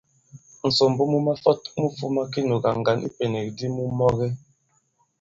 [0.67, 4.27] Ŋ̀sòmbo mu mafɔt mu fūma kinùgà ŋgǎn i ipènèk di mu mɔge.